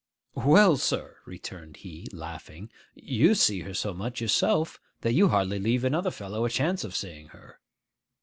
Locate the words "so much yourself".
3.75-4.79